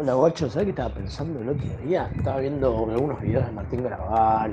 [0.00, 2.10] Hola, guacho, ¿sabes qué estaba pensando el otro día?
[2.16, 4.52] Estaba viendo algunos videos de Martín Garabal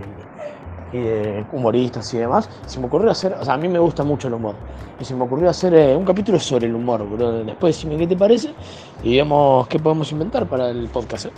[0.91, 2.49] y, y de humoristas y demás.
[2.65, 4.55] Y se me ocurrió hacer, o sea, a mí me gusta mucho el humor.
[4.99, 7.45] Y se me ocurrió hacer eh, un capítulo sobre el humor, bro.
[7.45, 8.53] Después decime qué te parece
[9.03, 11.27] y vemos qué podemos inventar para el podcast.
[11.27, 11.31] ¿eh?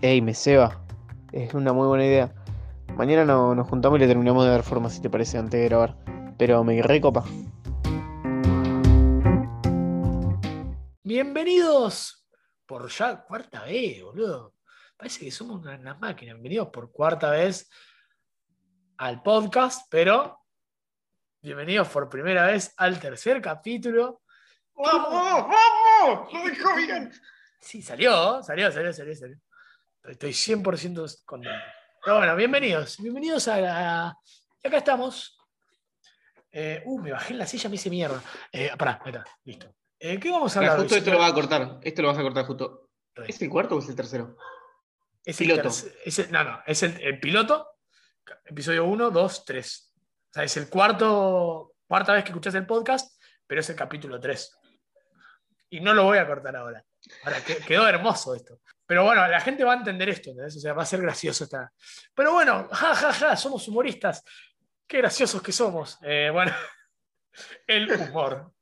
[0.00, 0.84] Ey, me ceba.
[1.32, 2.32] Es una muy buena idea.
[2.96, 5.66] Mañana no- nos juntamos y le terminamos de dar forma, si te parece, antes de
[5.68, 5.96] grabar.
[6.38, 7.24] Pero me recopa.
[11.02, 12.21] Bienvenidos
[12.66, 14.54] por ya cuarta vez, boludo.
[14.96, 16.32] Parece que somos una, una máquina.
[16.34, 17.68] Bienvenidos por cuarta vez
[18.98, 20.40] al podcast, pero
[21.40, 24.22] bienvenidos por primera vez al tercer capítulo.
[24.74, 25.48] ¡Vamos!
[25.48, 26.32] ¡Vamos!
[26.32, 27.12] ¡Lo dijo bien!
[27.60, 29.36] Sí, salió, salió, salió, salió, salió.
[30.04, 31.58] Estoy 100% contento.
[32.04, 32.98] Pero bueno, bienvenidos.
[32.98, 34.18] Bienvenidos a la...
[34.62, 35.38] Y acá estamos.
[36.50, 38.22] Eh, uh, me bajé en la silla, me hice mierda.
[38.50, 39.74] Eh, pará, ahí está, listo.
[40.04, 40.78] Eh, ¿Qué vamos a hablar?
[40.78, 41.78] justo esto lo vas a cortar.
[41.82, 42.90] Esto lo vas a cortar justo.
[43.26, 44.36] ¿Es el cuarto o es el tercero?
[45.24, 45.68] Es el Piloto.
[45.68, 47.68] es el- no, no, es el, el piloto,
[48.44, 49.94] episodio 1, 2, 3.
[49.94, 54.18] O sea, es el cuarto, cuarta vez que escuchas el podcast, pero es el capítulo
[54.18, 54.58] 3.
[55.70, 56.84] Y no lo voy a cortar ahora.
[57.24, 58.58] Ahora, que- quedó hermoso esto.
[58.84, 60.56] Pero bueno, la gente va a entender esto, ¿entendés?
[60.56, 61.72] O sea, va a ser gracioso esta.
[62.14, 64.24] Pero bueno, ja, ja, ja, somos humoristas.
[64.86, 65.98] Qué graciosos que somos.
[66.02, 66.52] Eh, bueno,
[67.66, 68.52] el humor.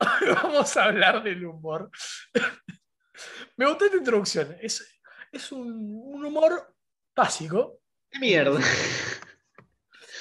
[0.42, 1.90] Vamos a hablar del humor.
[3.56, 4.56] Me gustó esta introducción.
[4.60, 5.00] Es,
[5.30, 6.74] es un, un humor
[7.14, 7.80] básico.
[8.10, 8.60] ¡Qué mierda!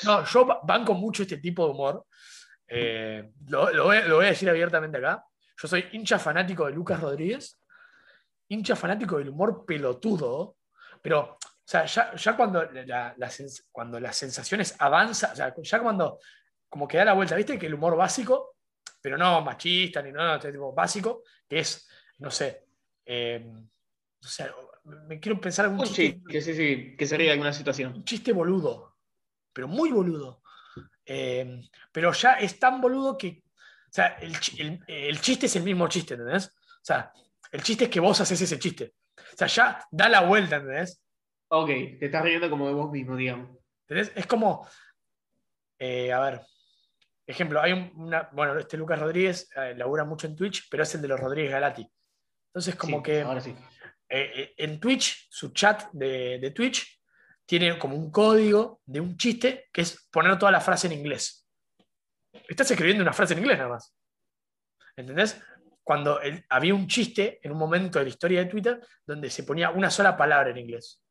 [0.03, 2.05] No, yo ba- banco mucho este tipo de humor.
[2.67, 5.23] Eh, lo, lo voy, lo voy a decir abiertamente acá.
[5.61, 7.59] Yo soy hincha fanático de Lucas Rodríguez,
[8.49, 10.57] hincha fanático del humor pelotudo,
[11.01, 15.53] pero o sea, ya, ya cuando, la, la sens- cuando las sensaciones avanzan, o sea,
[15.55, 16.19] ya cuando
[16.73, 17.59] como que da la vuelta, ¿viste?
[17.59, 18.55] Que el humor básico,
[18.99, 22.65] pero no machista ni nada, este tipo básico, que es, no sé,
[23.05, 23.45] eh,
[24.19, 24.51] o sea,
[25.07, 27.53] me quiero pensar en un Un chiste, chiste, sí, sí, que se ríe de alguna
[27.53, 27.93] situación.
[27.93, 28.97] un chiste boludo,
[29.53, 30.41] pero muy boludo.
[31.05, 31.61] Eh,
[31.91, 36.15] pero ya es tan boludo que, o sea, el- el chiste es el mismo chiste,
[36.15, 36.47] ¿entendés?
[36.47, 37.13] O sea,
[37.51, 38.95] el chiste es que vos haces ese chiste.
[39.15, 41.03] O sea, ya da la vuelta, ¿entendés?
[41.49, 41.67] Ok,
[41.99, 43.59] te estás riendo como de vos mismo, digamos.
[43.87, 44.11] ¿Entendés?
[44.15, 44.67] Es como,
[45.77, 46.41] eh, a ver,
[47.25, 50.93] ejemplo, hay un- una, bueno, este Lucas Rodríguez eh, labura mucho en Twitch, pero es
[50.95, 51.87] el de los Rodríguez Galati.
[52.47, 53.21] Entonces, como Sí, que...
[53.21, 53.55] Ahora sí.
[54.09, 57.01] eh, eh, en Twitch, su chat de, de Twitch,
[57.45, 61.47] tiene como un código de un chiste que es poner toda la frase en inglés.
[62.47, 63.95] Estás escribiendo una frase en inglés nada más.
[64.95, 65.41] ¿Entendés?
[65.83, 69.43] Cuando el- había un chiste en un momento de la historia de Twitter donde se
[69.43, 71.03] ponía una sola palabra en inglés.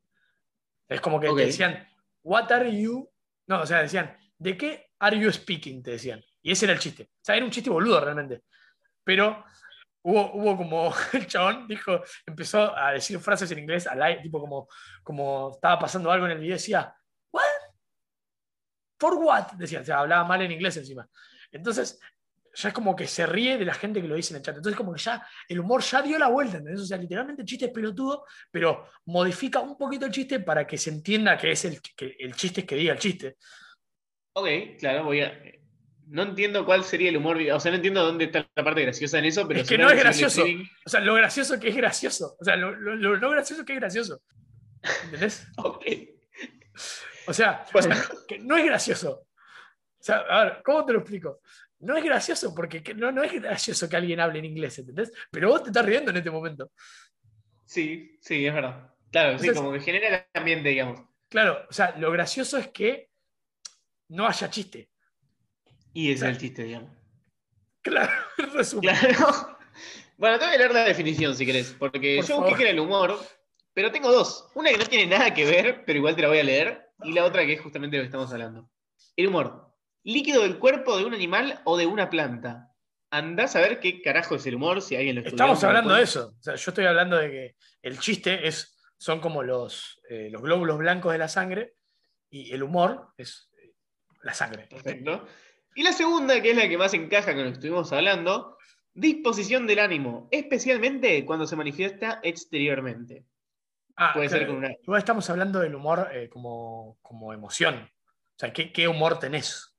[0.89, 1.87] Es como que te decían,
[2.23, 3.11] What are you?
[3.49, 5.83] No, o sea, decían, ¿de qué are you speaking?
[5.83, 6.23] Te decían.
[6.43, 7.11] Y ese era el chiste.
[7.13, 8.43] O sea, era un chiste boludo realmente.
[9.05, 9.45] Pero
[10.03, 14.41] hubo, hubo como el chabón dijo, empezó a decir frases en inglés al aire, tipo
[14.41, 14.69] como,
[15.03, 16.95] como estaba pasando algo en el video, decía,
[17.33, 17.43] ¿What?
[18.99, 19.53] ¿For what?
[19.53, 21.09] Decía, o sea, hablaba mal en inglés encima.
[21.51, 21.99] Entonces,
[22.55, 24.57] ya es como que se ríe de la gente que lo dice en el chat.
[24.57, 26.83] Entonces, como que ya el humor ya dio la vuelta, ¿entendés?
[26.83, 30.79] O sea, literalmente el chiste es pelotudo, pero modifica un poquito el chiste para que
[30.79, 33.39] se entienda que es el, que el chiste que diga el chiste.
[34.35, 34.49] Ok,
[34.79, 35.39] claro, voy a.
[36.09, 37.39] No entiendo cuál sería el humor.
[37.53, 39.89] O sea, no entiendo dónde está la parte graciosa en eso, pero Es que no
[39.91, 40.41] es gracioso.
[40.43, 42.37] streaming- O sea, lo gracioso que es gracioso.
[42.39, 44.23] O sea, lo, lo- lo gracioso que es gracioso.
[45.05, 45.47] ¿Entendés?
[45.57, 45.85] Ok.
[47.29, 47.95] O sea, Bueno.
[48.29, 49.27] que no es gracioso.
[50.01, 51.41] O sea, a ver, ¿cómo te lo explico?
[51.81, 55.13] No es gracioso porque que- no, no es gracioso que alguien hable en inglés, ¿entendés?
[55.31, 56.73] Pero vos te estás riendo en este momento.
[57.65, 58.91] Sí, sí, es verdad.
[59.11, 61.01] Claro, sí, como que genera el ambiente, digamos.
[61.29, 63.09] Claro, o sea, lo gracioso es que
[64.13, 64.91] no haya chiste.
[65.95, 66.91] Y ese es el chiste, digamos.
[67.81, 68.95] Claro, en resumen.
[68.95, 69.59] Claro.
[70.17, 72.71] Bueno, te voy a leer la definición si querés, porque Por yo busqué que era
[72.71, 73.19] el humor,
[73.73, 74.49] pero tengo dos.
[74.55, 77.13] Una que no tiene nada que ver, pero igual te la voy a leer, y
[77.13, 78.71] la otra que es justamente de lo que estamos hablando.
[79.17, 79.75] El humor.
[80.05, 82.71] Líquido del cuerpo de un animal o de una planta.
[83.11, 85.37] Andás a ver qué carajo es el humor, si alguien lo estudió.
[85.37, 86.35] Estamos hablando de eso.
[86.39, 90.43] O sea, yo estoy hablando de que el chiste es, son como los, eh, los
[90.43, 91.75] glóbulos blancos de la sangre
[92.31, 93.52] y el humor es
[94.23, 94.67] la sangre.
[94.69, 95.27] Perfecto.
[95.75, 98.59] Y la segunda, que es la que más encaja con lo que estuvimos hablando,
[98.95, 103.25] disposición del ánimo, especialmente cuando se manifiesta exteriormente.
[103.97, 107.77] Ah, Puede ser con una- Igual estamos hablando del humor eh, como, como emoción.
[107.85, 109.75] O sea, ¿qué, qué humor tenés?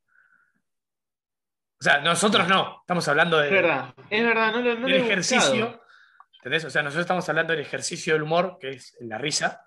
[1.79, 2.77] O sea, nosotros no.
[2.81, 5.11] Estamos hablando de, Es verdad, es verdad, no, lo- no lo del buscado.
[5.11, 5.83] ejercicio.
[6.37, 6.65] ¿Entendés?
[6.65, 9.65] O sea, nosotros estamos hablando del ejercicio del humor, que es la risa.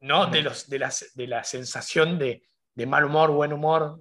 [0.00, 2.42] No de, los, de, la, de la sensación de,
[2.74, 3.98] de mal humor, buen humor.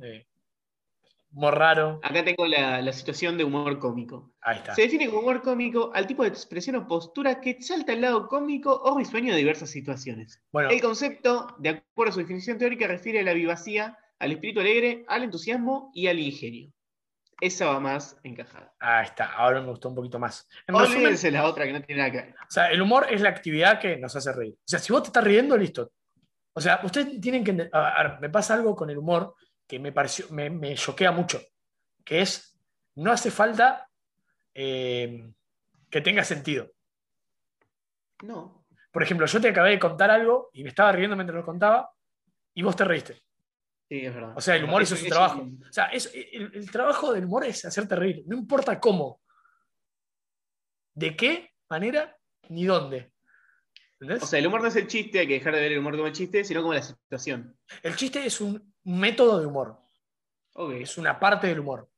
[1.31, 2.00] humor raro.
[2.04, 4.31] Acá tengo la, la situación de humor cómico.
[4.42, 4.74] Ahí está.
[4.75, 8.27] Se define como humor cómico al tipo de expresión o postura que salta al lado
[8.27, 10.42] cómico o risueño de diversas situaciones.
[10.51, 14.60] Bueno, El concepto, de acuerdo a su definición teórica, refiere a la vivacía, al espíritu
[14.60, 16.71] alegre, al entusiasmo y al ingenio.
[17.42, 18.74] Esa va más encajada.
[18.80, 19.31] ahí está.
[19.33, 20.48] Ahora me gustó un poquito más.
[20.68, 22.36] En resumen, la otra que no tiene nada que ver.
[22.36, 24.56] o sea, el humor es la actividad que nos hace reír.
[24.56, 25.92] O sea, si vos te estás riendo, listo.
[26.54, 27.69] O sea, ustedes tienen que.
[27.72, 29.36] A ver, me pasa algo con el humor
[29.68, 31.42] que me pareció, me, choquea mucho.
[32.04, 32.60] Que es,
[32.96, 33.88] no hace falta
[34.54, 35.31] eh,
[35.90, 36.72] que tenga sentido.
[38.24, 38.66] No.
[38.92, 41.90] Por ejemplo, yo te acabé de contar algo y me estaba riendo mientras lo contaba
[42.54, 43.13] y vos te reíste.
[43.88, 44.34] Sí, es verdad.
[44.36, 45.42] O sea, el humor hizo Es- su trabajo.
[45.42, 49.22] O sea, es- el, el trabajo del humor es hacerte reír, no importa cómo,
[50.94, 52.18] de qué manera
[52.50, 53.13] ni dónde.
[54.00, 54.24] ¿Entendés?
[54.24, 55.94] O sea, el humor no es el chiste, hay que dejar de ver el humor
[55.96, 57.57] como el chiste, sino como la situación.
[57.84, 59.78] el chiste es un método de humor,
[60.54, 60.72] Ok.
[60.81, 61.90] es una parte del humor.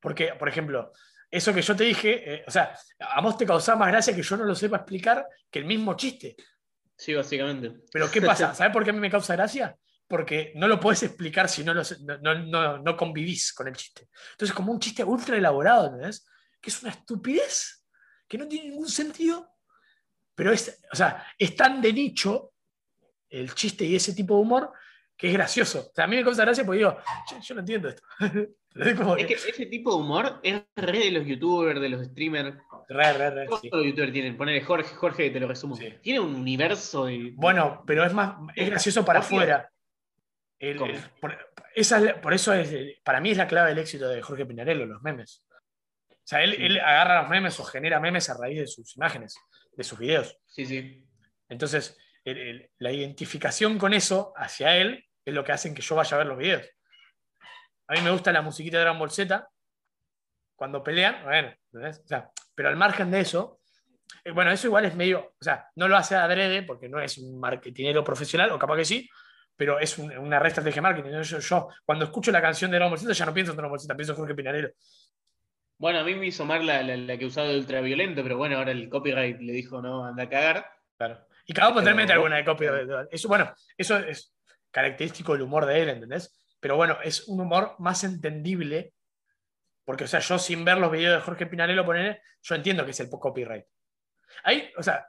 [0.00, 0.92] Porque, por ejemplo,
[1.30, 4.22] eso que yo te dije, eh, o sea, a vos te causaba más gracia que
[4.22, 6.36] yo no lo sepa explicar que el mismo chiste.
[6.96, 7.82] Sí, básicamente.
[7.92, 8.52] Pero ¿qué pasa?
[8.54, 9.76] ¿Sabes por qué a mí me causa gracia?
[10.08, 13.74] Porque no lo podés explicar si no, lo, no, no- no- no convivís con el
[13.76, 14.08] chiste.
[14.32, 16.26] Entonces, como un chiste ultra elaborado, ¿entendés?
[16.60, 17.86] Que es una estupidez,
[18.28, 19.51] que no tiene ningún sentido,
[20.42, 22.52] pero es, o sea, es tan de nicho
[23.30, 24.72] el chiste y ese tipo de humor
[25.16, 25.86] que es gracioso.
[25.90, 26.96] O sea, a mí me causa gracia porque digo,
[27.30, 28.02] yo, yo no entiendo esto.
[28.74, 32.56] Es que- ese tipo de humor es re de los youtubers, de los streamers.
[32.88, 33.68] Re, re, re, Todos sí.
[33.70, 34.34] los youtubers tienen.
[34.36, 35.76] Ponele Jorge, Jorge, te lo resumo.
[35.76, 35.92] Sí.
[36.02, 37.32] Tiene un universo de.
[37.36, 39.70] Bueno, pero es más, es gracioso para afuera.
[40.58, 40.90] El- ¿Cómo?
[40.90, 41.38] el- por,
[41.74, 42.74] esa es la- por eso es,
[43.04, 45.44] para mí es la clave del éxito de Jorge Pinarello, los memes.
[46.10, 46.64] O sea, él, Sí.
[46.64, 49.36] él agarra los memes o genera memes a raíz de sus imágenes,
[49.72, 50.38] de sus videos.
[50.46, 51.06] Sí, sí.
[51.48, 55.94] Entonces, el- el- la identificación con eso hacia él es lo que hacen que yo
[55.94, 56.68] vaya a ver los videos.
[57.88, 59.48] A mí me gusta la musiquita de Dragon Ball Z
[60.56, 61.52] cuando pelean, bueno.
[61.74, 63.60] O sea, pero al margen de eso,
[64.24, 67.18] eh, bueno, eso igual es medio, o sea, no lo hace adrede porque no es
[67.18, 69.08] un marketinero profesional, o capaz que sí,
[69.56, 71.10] pero es un- una red estrategia de marketing.
[71.22, 73.70] Yo, yo, cuando escucho la canción de Dragon Ball Z ya no pienso en Dragon
[73.70, 74.70] Ball Z, pienso en Jorge Pinarello.
[75.82, 78.56] Bueno, a mí me hizo mal la, la, la que usaba de ultraviolento, pero bueno,
[78.56, 80.70] ahora el copyright le dijo no, anda a cagar.
[80.96, 81.26] Claro.
[81.44, 81.52] Y
[81.86, 82.44] Pero- mete alguna de
[82.86, 84.32] de- Eso, bueno, eso es
[84.70, 86.40] característico del humor de él, ¿entendés?
[86.60, 88.94] Pero bueno, es un humor más entendible.
[89.84, 92.92] Porque, o sea, yo sin ver los videos de Jorge Pinarello poner, yo entiendo que
[92.92, 93.64] es el copyright.
[94.44, 95.04] Ahí, o sea,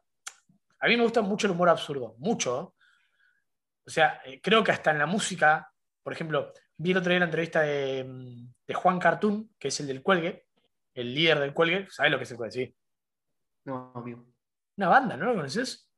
[0.80, 2.74] a mí me gusta mucho el humor absurdo, mucho.
[3.86, 5.72] O sea, eh, creo que hasta en la música,
[6.02, 9.80] por ejemplo, vi el otro día la entrevista de, mm, de Juan Cartoon, que es
[9.80, 10.48] el del Cuelgue,
[10.94, 12.66] el líder del Cuelgue, ¿sabes lo que es el Cuelgue?
[12.68, 12.76] Sí.
[13.66, 14.26] No, amigo.
[14.78, 15.90] Una banda, ¿no lo conoces?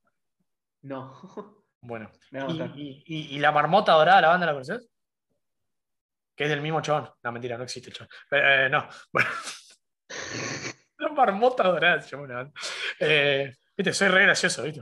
[0.83, 1.62] No.
[1.88, 2.09] Bueno,
[2.75, 4.89] y, y- y- la marmota dorada, la banda, ¿la conoces?
[6.36, 7.07] Que es del mismo chabón.
[7.21, 8.09] No, mentira, no existe el chabón.
[8.27, 9.30] Pero, eh, no, bueno.
[10.98, 12.53] la marmota dorada se llama una banda.
[13.00, 14.81] Eh, viste, soy re gracioso, ¿viste?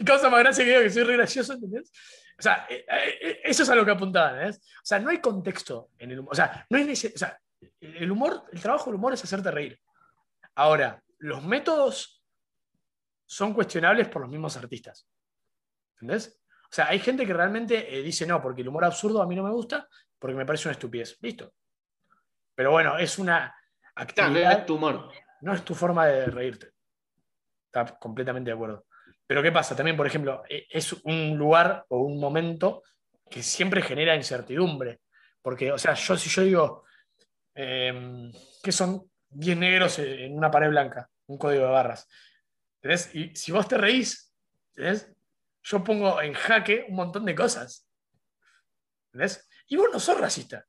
[0.00, 1.92] Y causa más gracia que digo que soy re gracioso, ¿entendés?
[2.38, 4.62] O sea, eh, eh, eso es a lo que apuntaban, ¿entendés?
[4.78, 6.32] O sea, no hay contexto en el humor.
[6.32, 7.38] O sea, no es nece- o sea,
[7.80, 9.80] el humor, el trabajo del humor es hacerte reír.
[10.54, 12.24] Ahora, los métodos
[13.26, 15.06] son cuestionables por los mismos artistas.
[15.94, 16.40] ¿Entendés?
[16.64, 19.34] O sea, hay gente que realmente eh, dice no, porque el humor absurdo a mí
[19.36, 21.16] no me gusta, porque me parece una estupidez.
[21.20, 21.52] Listo.
[22.54, 23.54] Pero bueno, es una
[23.94, 25.10] Claro, actividad, es tu humor.
[25.42, 26.70] no es tu forma de reírte.
[27.66, 28.86] Está completamente de acuerdo.
[29.26, 29.76] Pero ¿qué pasa?
[29.76, 32.82] También, por ejemplo, e- es un lugar o un momento
[33.28, 35.00] que siempre genera incertidumbre.
[35.42, 36.84] Porque, o sea, yo si yo digo
[37.62, 42.08] eh, que son 10 negros en una pared blanca, un código de barras.
[42.76, 43.14] ¿entendés?
[43.14, 44.34] Y si vos te reís,
[44.74, 45.12] ¿entendés?
[45.62, 47.86] yo pongo en jaque un montón de cosas.
[49.12, 49.46] ¿entendés?
[49.68, 50.66] Y vos no sos racista.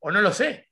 [0.00, 0.68] O no lo sé.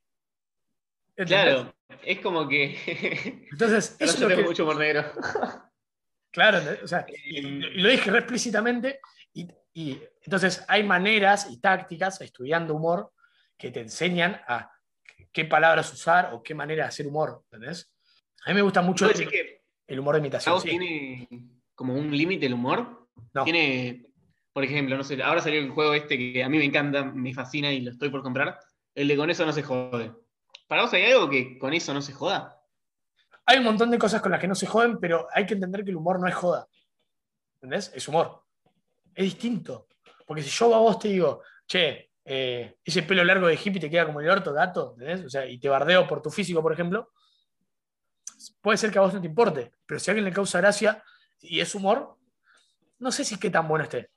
[1.15, 1.27] ¿entendés?
[1.27, 3.47] Claro, es como que.
[3.51, 5.11] Entonces, eso es yo lo que, mucho humor negro.
[6.29, 8.99] Claro, o sea, y, y lo dije re explícitamente.
[9.33, 13.11] Y, y entonces hay maneras y tácticas estudiando humor
[13.57, 14.76] que te enseñan a
[15.31, 17.43] qué palabras usar o qué manera de hacer humor.
[17.51, 17.91] ¿entendés?
[18.45, 20.61] A mí me gusta mucho ¿Puedo el, decir que el humor de imitación.
[20.61, 20.69] Sí.
[20.69, 21.27] tiene
[21.75, 23.07] como un límite el humor?
[23.33, 23.43] No.
[23.43, 24.05] Tiene,
[24.53, 27.33] por ejemplo, no sé, ahora salió el juego este que a mí me encanta, me
[27.33, 28.59] fascina y lo estoy por comprar.
[28.95, 30.11] El de con eso no se jode.
[30.67, 32.59] ¿Para vos hay algo que con eso no se joda?
[33.45, 35.83] Hay un montón de cosas con las que no se joden, pero hay que entender
[35.83, 36.67] que el humor no es joda.
[37.55, 37.91] ¿Entendés?
[37.95, 38.43] Es humor.
[39.15, 39.87] Es distinto.
[40.25, 43.89] Porque si yo a vos te digo, che, eh, ese pelo largo de hippie te
[43.89, 44.97] queda como el orto, gato.
[45.25, 47.11] O sea, y te bardeo por tu físico, por ejemplo,
[48.61, 51.01] puede ser que a vos no te importe, pero si a alguien le causa gracia
[51.39, 52.17] y es humor,
[52.99, 54.09] no sé si qué tan bueno esté.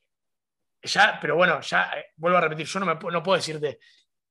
[0.82, 3.78] ya, pero bueno, ya eh, vuelvo a repetir, yo no, me, no puedo decirte,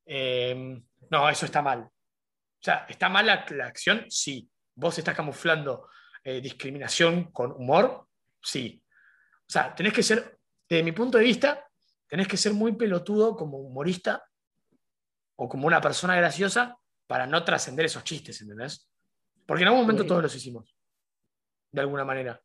[0.05, 1.79] eh, no, eso está mal.
[1.81, 4.05] O sea, ¿está mal la, la acción?
[4.09, 4.49] Sí.
[4.75, 5.87] ¿Vos estás camuflando
[6.23, 8.07] eh, discriminación con humor?
[8.41, 8.83] Sí.
[8.83, 11.68] O sea, tenés que ser, desde mi punto de vista,
[12.09, 14.25] tenés que ser muy pelotudo como humorista
[15.37, 18.89] o como una persona graciosa para no trascender esos chistes, ¿entendés?
[19.45, 20.75] Porque en algún momento todos los hicimos.
[21.71, 22.41] De alguna manera.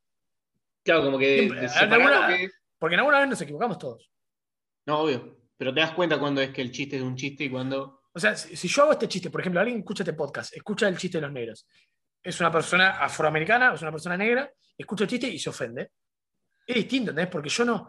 [0.84, 1.66] Claro, como que Siempre,
[1.96, 2.28] alguna-
[2.78, 4.10] Porque en alguna vez nos equivocamos todos.
[4.86, 5.38] No, obvio.
[5.56, 8.02] Pero te das cuenta cuando es que el chiste es un chiste y cuando.
[8.12, 10.86] O sea, si, si yo hago este chiste, por ejemplo, alguien escucha este podcast, escucha
[10.88, 11.66] el chiste de los negros.
[12.22, 15.92] Es una persona afroamericana, es una persona negra, escucha el chiste y se ofende.
[16.66, 17.30] Es distinto, ¿entendés?
[17.32, 17.88] Porque yo no.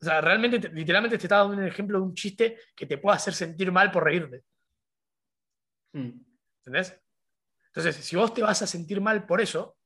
[0.00, 2.98] O sea, realmente, te- literalmente te estaba dando un ejemplo de un chiste que te
[2.98, 4.42] pueda hacer sentir mal por reírte.
[5.92, 6.10] Hmm.
[6.58, 6.98] ¿Entendés?
[7.66, 9.76] Entonces, si vos te vas a sentir mal por eso,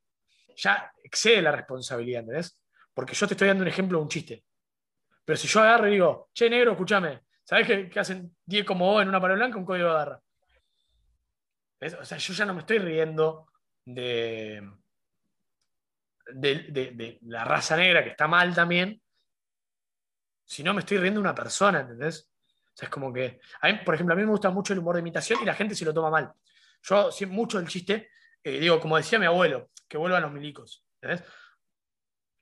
[0.56, 2.60] ya excede la responsabilidad, ¿entendés?
[2.92, 4.44] Porque yo te estoy dando un ejemplo de un chiste.
[5.24, 8.86] Pero si yo agarro y digo, che, negro, escúchame, ¿sabés que, que hacen 10 como
[8.86, 10.20] vos en una pared blanca un código de barra?
[11.80, 11.94] ¿Ves?
[11.94, 13.48] O sea, yo ya no me estoy riendo
[13.84, 14.62] de,
[16.32, 19.00] de, de- de la raza negra, que está mal también,
[20.44, 22.30] sino me estoy riendo una persona, ¿entendés?
[22.74, 23.40] O sea, es como que,
[23.84, 25.84] por ejemplo, a mí me gusta mucho el humor de imitación y la gente se
[25.84, 26.32] lo toma mal.
[26.82, 28.10] Yo, mucho del chiste,
[28.42, 30.84] eh, digo, como decía mi abuelo, que vuelvan los milicos.
[31.00, 31.26] ¿entendés?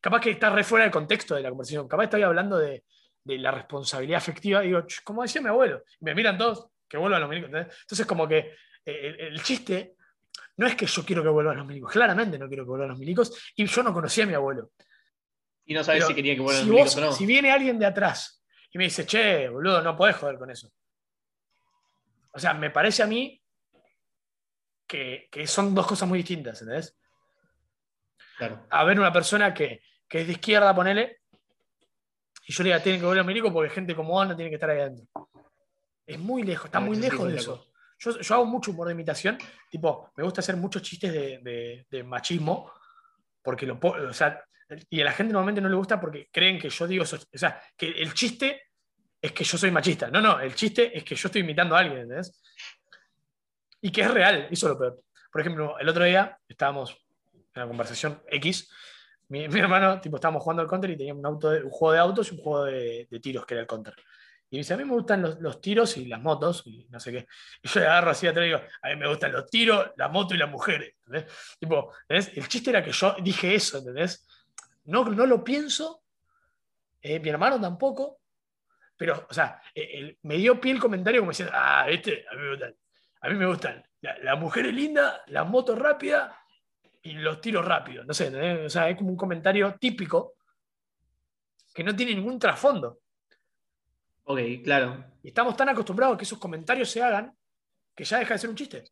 [0.00, 1.86] Capaz que está re fuera del contexto de la conversación.
[1.86, 2.84] Capaz estoy hablando de,
[3.24, 4.62] la responsabilidad afectiva.
[4.62, 5.84] Digo, "Ch, como decía mi abuelo.
[6.00, 7.50] Me miran todos, que vuelvan los milicos.
[7.50, 7.76] ¿entendés?
[7.82, 8.54] Entonces, como que eh,
[8.84, 9.94] el, el chiste
[10.56, 11.92] no es que yo quiero que vuelvan los milicos.
[11.92, 13.52] Claramente no quiero que vuelvan los milicos.
[13.54, 14.70] Y yo no conocía a mi abuelo.
[15.64, 17.12] Y no sabes si quería que vuelvan si, vos- o no.
[17.12, 20.70] si viene alguien de atrás y me dice, che, boludo, no podés joder con eso.
[22.32, 23.40] O sea, me parece a mí
[24.86, 26.96] que, que son dos cosas muy distintas, ¿entendés?
[28.38, 28.66] Claro.
[28.70, 31.20] A ver una persona que, que es de izquierda, ponele,
[32.46, 34.50] y yo le diga, tienen que volver a milico porque gente como vos no tiene
[34.50, 35.06] que estar ahí adentro.
[36.04, 37.68] Es muy lejos, está muy lejos de eso.
[37.98, 39.38] Yo, yo hago mucho humor de imitación,
[39.70, 42.72] tipo, me gusta hacer muchos chistes de, de- de machismo,
[43.42, 44.42] porque lo puedo, o sea,
[44.90, 47.60] y a la gente normalmente no le gusta porque creen que yo digo o sea,
[47.76, 48.62] que el chiste
[49.20, 50.10] es que yo soy machista.
[50.10, 52.42] No, no, el chiste es que yo estoy imitando a alguien, ¿entendés?
[53.80, 55.02] Y que es real, eso es lo peor.
[55.30, 56.96] Por ejemplo, el otro día estábamos
[57.32, 58.70] en una conversación X,
[59.28, 61.92] mi, mi hermano, tipo, estábamos jugando al counter y teníamos un, auto de- un juego
[61.92, 63.94] de autos y un juego de, de tiros, que era el counter.
[64.50, 67.00] Y me dice, a mí me gustan los, los tiros y las motos, y no
[67.00, 67.26] sé qué.
[67.62, 70.08] Y yo le agarro así atrás y digo, a mí me gustan los tiros, la
[70.08, 70.94] moto y las mujeres.
[71.06, 71.32] ¿entendés?
[71.58, 72.36] Tipo, ¿entendés?
[72.36, 74.28] El chiste era que yo dije eso, ¿entendés?
[74.84, 76.02] No, no lo pienso,
[77.00, 78.20] eh, mi hermano tampoco,
[78.96, 82.42] pero, o sea, eh, me dio pie el comentario como diciendo, ah, este, a mí
[82.42, 82.76] me gustan,
[83.20, 86.36] a mí me gustan la, la mujer es linda, la moto rápida
[87.02, 88.06] y los tiros rápidos.
[88.06, 88.66] No sé, ¿entendés?
[88.66, 90.34] o sea, es como un comentario típico
[91.72, 93.00] que no tiene ningún trasfondo.
[94.24, 95.04] Ok, claro.
[95.22, 97.36] Y estamos tan acostumbrados a que esos comentarios se hagan
[97.94, 98.84] que ya deja de ser un chiste.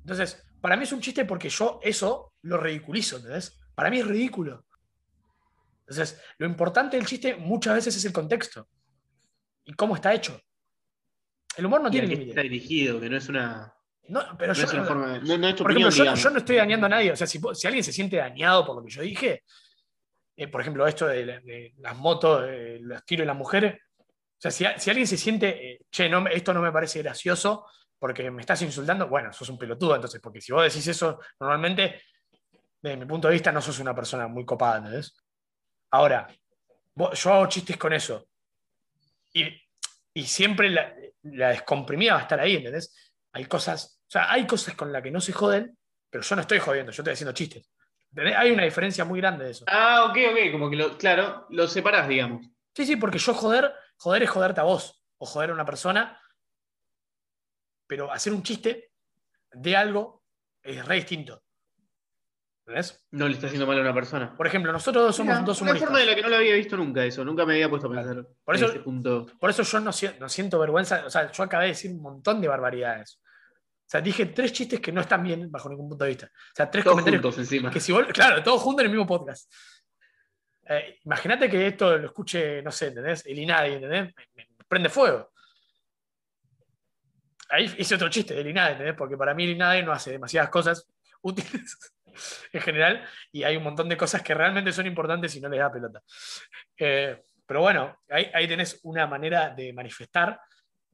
[0.00, 3.59] Entonces, para mí es un chiste porque yo eso lo ridiculizo, ¿entendés?
[3.80, 4.66] Para mí es ridículo.
[5.88, 8.68] Entonces, lo importante del chiste muchas veces es el contexto
[9.64, 10.38] y cómo está hecho.
[11.56, 12.42] El humor no Y tiene qué está límite.
[12.42, 13.72] dirigido, que no es una.
[14.08, 15.18] No, pero No yo, es una forma.
[15.20, 17.10] No, no es tu por opinión, ejemplo, yo, no estoy dañando a nadie.
[17.12, 19.44] O sea, si, alguien se siente dañado por lo que yo dije,
[20.36, 23.80] eh, por ejemplo, esto de, la- de las motos, eh, los tiros y las mujeres.
[23.98, 24.04] O
[24.36, 27.64] sea, si, alguien se siente, eh, che, no, esto no me parece gracioso
[27.98, 32.02] porque me estás insultando, bueno, sos un pelotudo entonces, porque si vos decís eso normalmente,
[32.82, 35.14] desde mi punto de vista, no sos una persona muy copada, ¿entendés?
[35.90, 36.26] Ahora,
[36.94, 38.26] vos- yo hago chistes con eso.
[39.32, 39.44] Y,
[40.14, 43.12] y siempre la, la descomprimida va a estar ahí, ¿entendés?
[43.32, 45.76] Hay cosas, o sea, hay cosas con las que no se joden,
[46.08, 47.70] pero yo no estoy jodiendo, yo estoy haciendo chistes.
[48.10, 48.34] ¿Entendés?
[48.36, 49.64] Hay una diferencia muy grande de eso.
[49.68, 50.52] Ah, ok, ok.
[50.52, 52.44] Como que lo, claro, lo separás, digamos.
[52.74, 56.20] Sí, sí, porque yo joder, joder es joderte a vos, o joder a una persona,
[57.86, 58.92] pero hacer un chiste
[59.52, 60.24] de algo
[60.62, 61.42] es re distinto.
[62.70, 63.04] ¿Entendés?
[63.10, 64.36] No le está haciendo mal a una persona.
[64.36, 65.88] Por ejemplo, nosotros dos somos Mira, dos una humoristas.
[65.88, 67.24] forma de la que no lo había visto nunca eso.
[67.24, 68.26] Nunca me había puesto a pensar.
[68.44, 69.26] Por eso- ese punto.
[69.40, 71.04] Por eso yo no, si- no siento vergüenza.
[71.04, 73.20] O sea, yo acabé de decir un montón de barbaridades.
[73.20, 76.26] O sea, dije tres chistes que no están bien bajo ningún punto de vista.
[76.26, 77.70] O sea, tres Todos comentarios juntos encima.
[77.72, 79.52] que si vos- claro, todos juntos en el mismo podcast.
[80.68, 83.26] Eh, Imagínate que esto lo escuche, no sé, ¿entendés?
[83.26, 84.14] El INADI, ¿entendés?
[84.14, 85.32] Me, me prende fuego.
[87.48, 88.94] Ahí hice otro chiste del INADI, ¿entendés?
[88.94, 90.86] Porque para mí el INADI no hace demasiadas cosas
[91.22, 91.76] útiles
[92.52, 95.60] en general y hay un montón de cosas que realmente son importantes y no les
[95.60, 96.02] da pelota.
[96.76, 100.40] Eh, pero bueno, ahí, ahí tenés una manera de manifestar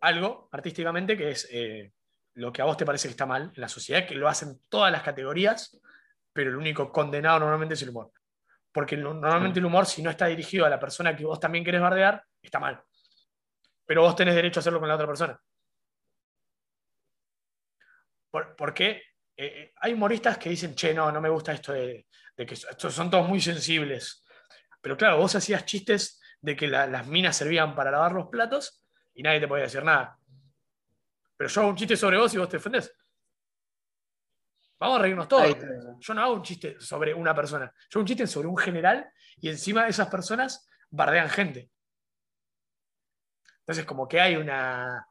[0.01, 1.93] algo artísticamente que es eh,
[2.35, 4.61] lo que a vos te parece que está mal en la sociedad, que lo hacen
[4.69, 5.79] todas las categorías,
[6.33, 8.13] pero el único condenado normalmente es el humor.
[8.73, 11.65] Porque no- normalmente el humor, si no está dirigido a la persona que vos también
[11.65, 12.83] querés bardear, está mal.
[13.87, 15.41] Pero vos tenés derecho a hacerlo con la otra persona.
[18.31, 19.03] Por- eh,
[19.37, 22.95] eh, hay humoristas que dicen, che, no, no me gusta esto de, de que estos
[22.95, 24.25] son todos muy sensibles.
[24.81, 28.83] Pero claro, vos hacías chistes de que la- las minas servían para lavar los platos
[29.15, 30.19] y nadie te podía decir nada.
[31.37, 32.95] Pero yo hago un chiste sobre vos y vos te defendés.
[34.79, 35.57] Vamos a reírnos todos.
[36.01, 37.73] Yo no hago un chiste sobre una persona.
[37.91, 41.71] Yo hago un chiste sobre un general y encima esas personas bardean gente.
[43.61, 45.07] Entonces, como que hay una,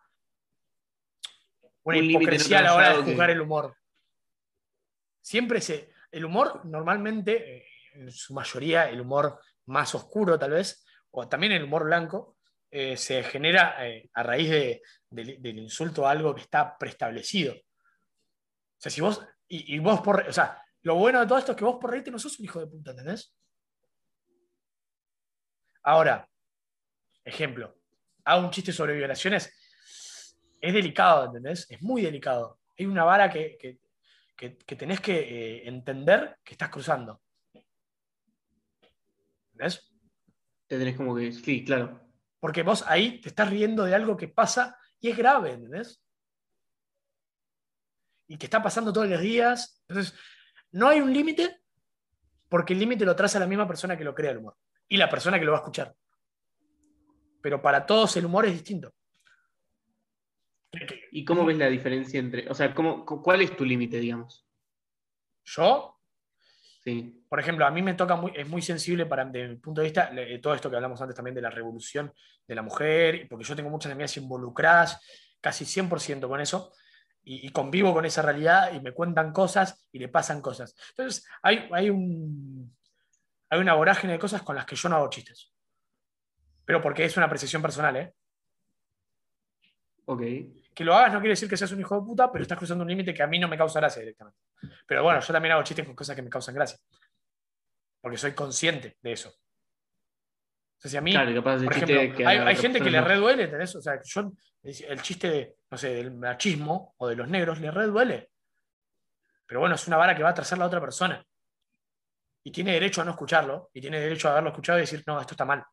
[1.83, 3.75] una Un hipocresía a la hora de que- juzgar el humor.
[5.25, 5.89] Siempre se.
[6.11, 11.51] El humor, normalmente, eh, en su mayoría, el humor más oscuro, tal vez, o también
[11.53, 12.37] el humor blanco,
[12.69, 17.55] eh, se genera eh, a raíz de- del, insulto a algo que está preestablecido.
[17.55, 19.19] O sea, si vos.
[19.47, 20.29] Y, vos por.
[20.29, 22.45] O sea, lo bueno de todo esto es que vos por reírte no sos un
[22.45, 23.35] hijo de puta, ¿entendés?
[25.81, 26.29] Ahora,
[27.23, 27.79] ejemplo,
[28.25, 29.51] hago un chiste sobre violaciones.
[30.61, 31.65] Es delicado, ¿entendés?
[31.71, 32.59] Es muy delicado.
[32.77, 33.79] Hay una vara que,
[34.35, 37.21] que- que tenés que eh, entender que estás cruzando.
[39.53, 39.91] ¿Entendés?
[40.67, 41.31] Te tenés como que.
[41.31, 42.01] Sí, claro.
[42.39, 46.01] Porque vos ahí te estás riendo de algo que pasa y es grave, ¿entendés?
[48.27, 49.83] Y que está pasando todos los días.
[49.87, 50.17] Entonces,
[50.71, 51.61] no hay un límite
[52.49, 55.09] porque el límite lo traza la misma persona que lo crea el humor y la
[55.09, 55.95] persona que lo va a escuchar.
[57.41, 58.93] Pero para todos el humor es distinto.
[61.15, 62.49] ¿Y cómo ves la diferencia entre.
[62.49, 64.45] O sea, ¿cómo, cu- ¿cuál es tu límite, digamos?
[65.45, 65.97] Yo,
[66.83, 67.23] Sí.
[67.29, 69.85] por ejemplo, a mí me toca muy, es muy sensible para, desde mi punto de
[69.85, 72.13] vista, todo esto que hablamos antes también de la revolución
[72.45, 74.99] de la mujer, porque yo tengo muchas amigas involucradas,
[75.41, 76.73] casi 100% con eso,
[77.23, 80.75] y, y convivo con esa realidad y me cuentan cosas y le pasan cosas.
[80.89, 82.75] Entonces, hay, hay, un,
[83.49, 85.51] hay una vorágine de cosas con las que yo no hago chistes.
[86.65, 88.13] Pero porque es una apreciación personal, ¿eh?
[90.05, 90.21] Ok.
[90.75, 92.83] Que lo hagas no quiere decir que seas un hijo de puta, pero estás cruzando
[92.83, 94.37] un límite que a mí no me causa gracia directamente.
[94.85, 96.77] Pero bueno, yo también hago chistes con cosas que me causan gracia.
[98.01, 99.29] Porque soy consciente de eso.
[99.29, 103.43] O sea, si a mí, Claro, por ejemplo, que hay, hay gente que le reduele,
[103.43, 103.73] ¿entendés?
[103.77, 107.71] O sea, yo, el chiste de, no sé, del machismo o de los negros le
[107.71, 108.31] reduele.
[109.47, 111.23] Pero bueno, es una vara que va a trazar la otra persona.
[112.43, 115.21] Y tiene derecho a no escucharlo, y tiene derecho a haberlo escuchado y decir, no,
[115.21, 115.63] esto está mal.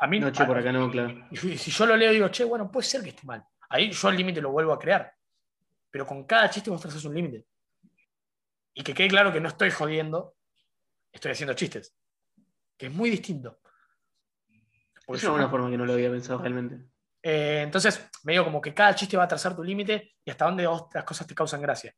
[0.00, 1.26] A mí, No, che, por acá no, claro.
[1.30, 3.44] y si yo lo leo digo, che, bueno, puede ser que esté mal.
[3.68, 5.12] Ahí yo el límite lo vuelvo a crear.
[5.90, 7.46] Pero con cada chiste vos trazas un límite.
[8.74, 10.36] Y que quede claro que no estoy jodiendo,
[11.10, 11.96] estoy haciendo chistes.
[12.76, 13.60] Que es muy distinto.
[15.04, 16.76] Porque Es una buena forma que no lo había pensado realmente.
[17.22, 20.44] eh, entonces, me digo como que cada chiste va a trazar tu límite y hasta
[20.44, 21.92] dónde vos las cosas te causan gracia.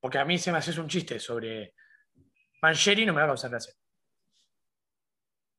[0.00, 1.74] Porque a mí si me haces un chiste sobre
[2.60, 3.72] Mancheri no me va a causar gracia.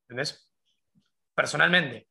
[0.03, 0.52] ¿Entendés?
[1.35, 2.07] Personalmente.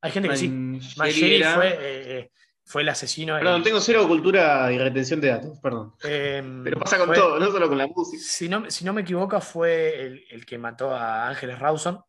[0.00, 0.48] Hay gente que sí.
[0.48, 2.30] Mancheri era- fue, eh, eh,
[2.64, 3.36] fue el asesino.
[3.38, 5.94] Perdón, el- tengo cero cultura y retención de datos, perdón.
[6.04, 8.22] em, Pero pasa con fue- todo, no solo con la música.
[8.22, 12.00] Si no, si no me equivoco, fue el, el que mató a Ángeles Rawson,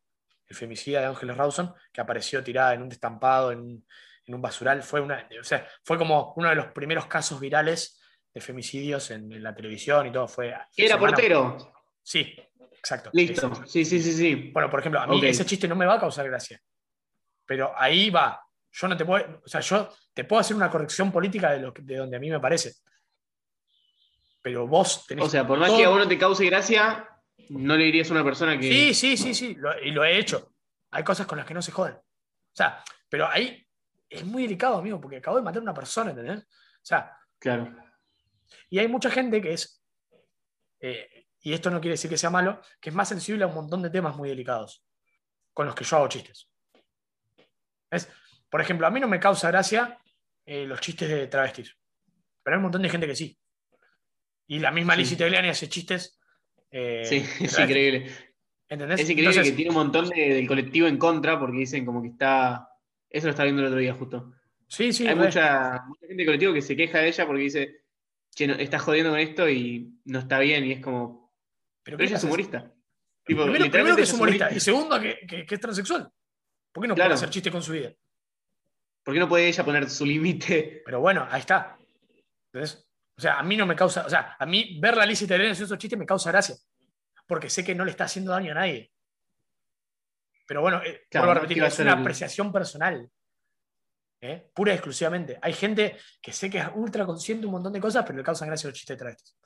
[0.48, 3.86] el femicida de Ángeles Rawson, que apareció tirada en un destampado, en un,
[4.26, 4.84] en un basural.
[4.84, 8.00] Fue, una, o sea, fue como uno de los primeros casos virales
[8.34, 10.28] de femicidios en, en la televisión y todo.
[10.28, 11.58] Fue Era semana- portero.
[12.04, 12.36] Sí,
[12.80, 13.10] exacto.
[13.14, 13.54] Listo.
[13.68, 14.36] Sí, sí, sí, sí.
[14.54, 16.60] Bueno, por ejemplo, a mí ese chiste no me va a causar gracia.
[17.46, 18.42] Pero ahí va.
[18.72, 21.72] Yo no te puedo, o sea, yo te puedo hacer una corrección política de, lo
[21.72, 22.74] de donde a mí me parece.
[24.42, 25.26] Pero vos tenés.
[25.26, 27.08] O sea, por más todo- que a vos no te cause gracia,
[27.50, 28.70] no le dirías a una persona que.
[28.70, 30.54] Sí, sí, sí, sí, lo- y lo he hecho.
[30.92, 31.96] Hay cosas con las que no se joden.
[31.96, 33.66] O sea, pero ahí
[34.10, 36.40] es muy delicado, amigo, porque acabo de matar a una persona, ¿entendés?
[36.44, 36.46] O
[36.86, 37.76] sea, Claro.
[38.70, 39.84] y hay mucha gente que es,
[40.80, 43.56] eh, y esto no quiere decir que sea malo, que es más sensible a un
[43.56, 44.84] montón de temas muy delicados,
[45.54, 46.50] con los que yo hago chistes.
[47.92, 48.10] Es,
[48.50, 49.98] por ejemplo, a mí no me causa gracia
[50.46, 51.76] eh, los chistes de travestis,
[52.44, 53.38] pero hay un montón de gente que sí.
[54.48, 55.00] Y la misma Sí.
[55.02, 56.20] Lizzie Tagliani hace chistes.
[56.72, 58.12] eh, Sí, es increíble.
[58.68, 59.00] ¿Entendés?
[59.02, 62.02] Es increíble Entonces, que tiene un montón de- del colectivo en contra porque dicen como
[62.02, 62.68] que está.
[63.10, 64.34] Eso lo estaba viendo el otro día justo.
[64.68, 67.82] sí, sí, Hay mucha, mucha gente del colectivo que se queja de ella porque dice,
[68.36, 70.66] che, no, estás jodiendo con esto y no está bien.
[70.66, 71.29] Y es como.
[71.84, 72.74] Pero, Pero ¿qué ella es humorista.
[73.26, 76.10] Tipo, Primero, que es humorista y segundo que, que- que es transexual.
[76.72, 77.10] ¿Por qué no Claro.
[77.10, 77.92] puede hacer chistes con su vida?
[79.04, 80.82] ¿Por qué no puede ella poner su límite?
[80.86, 81.78] Pero bueno, ahí está.
[82.52, 82.86] ¿Entendés?
[83.18, 85.52] O sea, a mí no me causa, o sea, a mí ver la Lizzie Tagliani
[85.52, 86.56] haciendo esos chistes me causa gracia.
[87.28, 88.92] Porque sé que no le está haciendo daño a nadie.
[90.48, 93.10] Pero bueno, eh, Claro, vuelvo a repetir, es una el- apreciación personal.
[94.22, 94.50] ¿eh?
[94.54, 95.38] Pura y exclusivamente.
[95.42, 98.24] Hay gente que sé que es ultra consciente de un montón de cosas, pero le
[98.24, 99.38] causan gracia los chistes de travestis.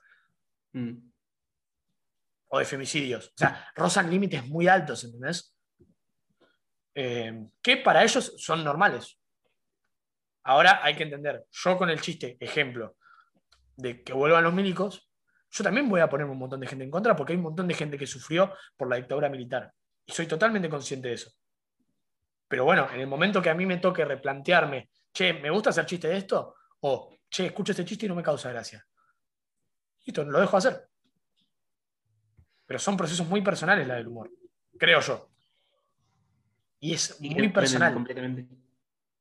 [0.74, 1.12] Mm.
[2.54, 3.30] O de femicidios.
[3.30, 5.58] O sea, rozan límites muy altos, ¿entendés?
[6.94, 9.20] Eh, que para ellos son normales.
[10.44, 12.96] Ahora hay que entender, yo con el chiste, ejemplo,
[13.76, 15.10] de que vuelvan los milicos,
[15.50, 17.68] yo también voy a poner un montón de gente en contra porque hay un montón
[17.68, 19.74] de gente que sufrió por la dictadura militar.
[20.06, 21.32] Y soy totalmente consciente de eso.
[22.48, 25.88] Pero bueno, en el momento que a mí me toque replantearme, che, ¿me gusta hacer
[25.88, 26.56] chiste de esto?
[26.82, 28.86] O, che, escucho este chiste y no me causa gracia.
[30.06, 30.93] Listo, lo dejo hacer.
[32.74, 34.32] Pero son procesos muy personales la del humor,
[34.80, 35.30] creo yo.
[36.80, 37.94] Y es Y muy personal.
[37.94, 38.48] Completamente.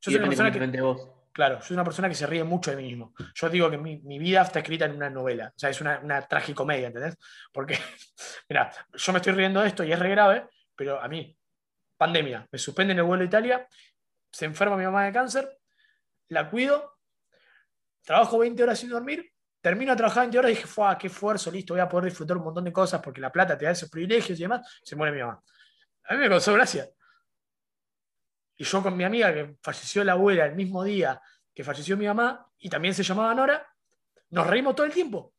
[0.00, 1.10] Yo soy una persona que, vos.
[1.32, 3.12] claro, yo soy una persona que se ríe mucho de mí mismo.
[3.34, 5.52] Yo digo que mi, mi vida está escrita en una novela.
[5.54, 7.14] O sea, es una, una tragicomedia, ¿entendés?
[7.52, 7.78] Porque,
[8.48, 11.36] mira, yo me estoy riendo de esto y es re grave, pero a mí,
[11.98, 13.68] pandemia, me suspenden el vuelo a Italia,
[14.30, 15.58] se enferma mi mamá de cáncer,
[16.28, 16.98] la cuido,
[18.02, 19.30] trabajo 20 horas sin dormir,
[19.62, 21.50] termino 20 horas y dije, ¡fua, qué esfuerzo!
[21.50, 23.88] Listo, voy a poder disfrutar un montón de cosas porque la plata te da esos
[23.88, 24.80] privilegios y demás.
[24.82, 25.42] Se muere mi mamá.
[26.04, 26.88] A mí me causó gracia.
[28.56, 31.20] Y yo con mi amiga que falleció la abuela el mismo día
[31.54, 33.66] que falleció mi mamá y también se llamaba Nora,
[34.30, 35.34] nos reímos todo el tiempo.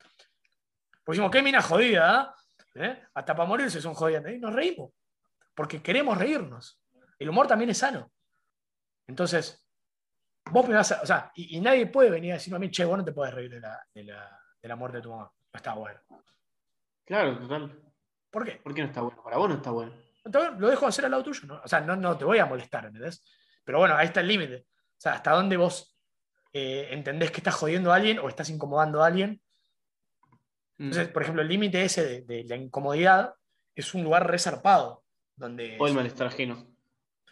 [1.03, 2.33] Pues dijimos, qué mina jodida,
[2.75, 2.85] ¿eh?
[2.85, 3.03] ¿Eh?
[3.13, 4.23] Hasta para morirse son jodidas.
[4.31, 4.91] Y nos reímos.
[5.53, 6.81] Porque queremos reírnos.
[7.19, 8.11] El humor también es sano.
[9.07, 9.62] Entonces,
[10.51, 11.01] vos me vas a.
[11.01, 13.11] O sea, y, y nadie puede venir a decirme a mí, che, vos no te
[13.11, 15.31] puedes reír de la, de la, de la muerte de tu mamá.
[15.53, 15.99] No está bueno.
[17.05, 17.79] Claro, total.
[18.29, 18.53] ¿Por qué?
[18.53, 19.21] ¿Por qué no está bueno?
[19.23, 19.93] Para vos no está bueno.
[20.23, 21.41] Entonces, lo dejo hacer al lado tuyo.
[21.47, 21.61] ¿no?
[21.63, 23.23] O sea, no, no te voy a molestar, ¿entendés?
[23.63, 24.65] Pero bueno, ahí está el límite.
[24.75, 25.97] O sea, hasta dónde vos
[26.53, 29.41] eh, entendés que estás jodiendo a alguien o estás incomodando a alguien.
[30.77, 30.85] Mm.
[30.85, 33.35] Entonces, por ejemplo, el límite ese de, de la incomodidad
[33.75, 35.03] es un lugar resarpado.
[35.35, 36.75] Donde, o el malestar ajeno.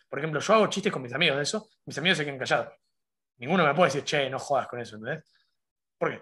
[0.09, 2.73] por ejemplo, yo hago chistes con mis amigos de eso, mis amigos se quedan callados.
[3.41, 5.25] Ninguno me puede decir, che, no jodas con eso, ¿entendés?
[5.97, 6.21] ¿Por qué?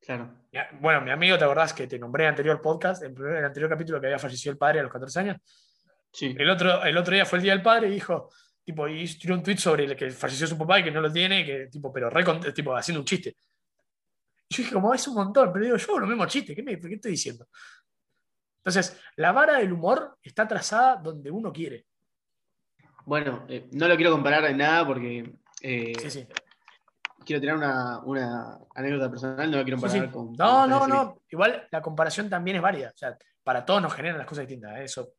[0.00, 0.34] Claro.
[0.80, 3.68] Bueno, mi amigo, ¿te acordás que te nombré en el anterior podcast, en el anterior
[3.68, 5.36] capítulo que había fallecido el padre a los 14 años?
[6.10, 6.34] Sí.
[6.38, 8.30] El otro, el otro día fue el Día del Padre y dijo,
[8.64, 11.12] tipo, y tiró un tweet sobre el que falleció su papá y que no lo
[11.12, 13.36] tiene, que, tipo, pero re tipo, haciendo un chiste.
[14.48, 16.62] Y yo dije, como es un montón, pero digo, yo hago los mismos chistes, ¿qué,
[16.62, 17.46] me, qué estoy diciendo?
[18.60, 21.84] Entonces, la vara del humor está trazada donde uno quiere.
[23.04, 26.26] Bueno, eh, no lo quiero comparar en nada porque eh, Sí, sí.
[27.24, 30.12] quiero tener una, una anécdota personal, no lo quiero comparar sí.
[30.12, 30.32] con.
[30.32, 31.22] No, con no, no.
[31.30, 32.92] Igual la comparación también es válida.
[32.94, 34.78] O sea, para todos nos generan las cosas distintas.
[34.78, 34.84] ¿eh?
[34.84, 35.14] Eso.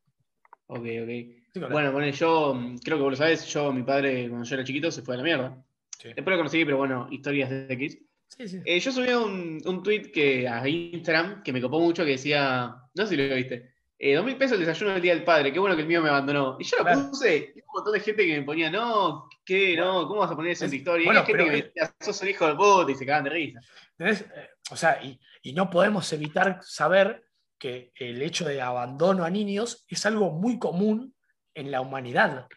[0.66, 1.52] Ok, ok.
[1.52, 1.72] claro.
[1.72, 4.64] Bueno, bueno, yo mm, creo que vos lo sabés, yo, mi padre, cuando yo era
[4.64, 5.62] chiquito, se fue a la mierda.
[6.02, 7.98] Después lo conocí, pero bueno, historias de X.
[8.28, 8.60] Sí, sí.
[8.64, 12.74] Eh, yo subí un, un tweet que, a Instagram que me copó mucho que decía,
[12.94, 13.71] no sé si lo viste,
[14.10, 16.08] dos mil pesos el desayuno del Día del Padre, qué bueno que el mío me
[16.08, 16.56] abandonó.
[16.58, 17.08] Y yo lo Claro.
[17.10, 19.76] puse, y un montón de gente que me ponía, no, ¿qué?
[19.76, 21.04] No, ¿cómo vas a poner eso en tu historia?
[21.06, 23.06] bueno, y hay gente pero que me decía, sos un hijo de puta, y se
[23.06, 23.60] cagaban de risa.
[23.98, 24.22] ¿Entendés?
[24.22, 27.24] Eh, O sea, y, y no podemos evitar saber
[27.58, 31.14] que el hecho de abandono a niños es algo muy común
[31.54, 32.48] en la humanidad.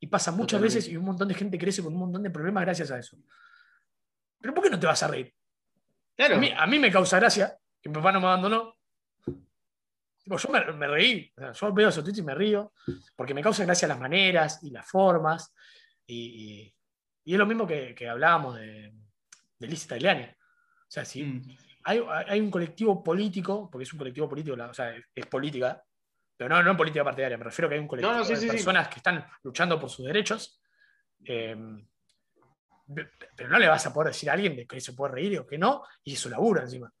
[0.00, 0.74] Y pasa muchas Totalmente.
[0.76, 3.16] veces y un montón de gente crece con un montón de problemas gracias a eso.
[4.40, 5.32] Pero ¿por qué no te vas a reír?
[6.16, 8.76] Claro, A mí, a mí me causa gracia que mi papá no me abandonó.
[10.36, 11.32] Yo me, me reí.
[11.36, 12.72] O sea, yo veo esos tweets y me río.
[13.16, 15.54] Porque me causa gracia las maneras y las formas.
[16.06, 16.16] Y,
[16.64, 16.74] y-
[17.24, 18.92] y es lo mismo que, que hablábamos de,
[19.58, 20.24] de Liz Italiani.
[20.24, 21.42] O sea, si Mm,
[21.84, 25.82] hay, hay un colectivo político, porque es un colectivo político, o sea, es, política,
[26.36, 28.24] pero no, no en política partidaria, me refiero a que hay un colectivo No, no,
[28.24, 28.52] sí, de sí, sí.
[28.56, 30.60] personas que están luchando por sus derechos.
[31.24, 31.56] eh,
[32.94, 35.38] pe- pero no le vas a poder decir a alguien de que se puede reír
[35.38, 36.92] o que no, y es su laburo encima.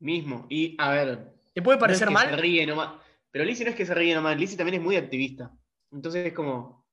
[0.00, 0.46] mismo.
[0.50, 3.00] Y a ver, Te puede no es parecer que mal, se ríe nomás.
[3.30, 5.50] Pero Lizzie no es que se ríe nomás, Lizzie también es muy activista.
[5.90, 6.86] Entonces es como,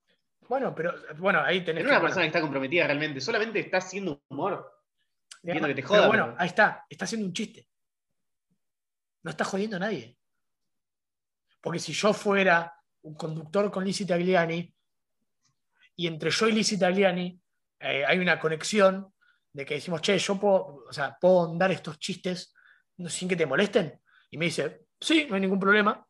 [0.47, 3.77] bueno, pero bueno, ahí tenés es una que- persona que está comprometida realmente, solamente está
[3.77, 4.71] haciendo humor.
[5.43, 7.67] Entiendo que te Pero joda, bueno, pero- ahí está, está haciendo un chiste.
[9.23, 10.17] No está jodiendo a nadie.
[11.61, 14.73] Porque si yo fuera un conductor con Lizzie Tagliani
[15.95, 17.39] y entre yo y Lizzie Tagliani
[17.79, 19.13] eh, hay una conexión
[19.53, 22.53] de que decimos, che, yo puedo, o sea, puedo dar estos chistes
[23.07, 24.00] sin que te molesten.
[24.31, 26.05] Y me dice, sí, no hay ningún problema.